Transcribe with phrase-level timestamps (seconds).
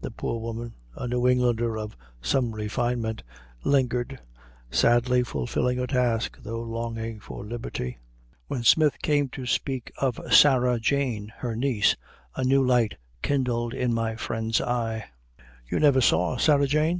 [0.00, 3.22] The poor woman, a New Englander of some refinement,
[3.62, 4.18] lingered,
[4.70, 7.98] sadly fulfilling her task, though longing for liberty.
[8.46, 11.94] When Smith came to speak of Sarah Jane, her niece,
[12.34, 15.10] a new light kindled in my friend's eye.
[15.70, 16.94] "You never saw Sarah Jane?"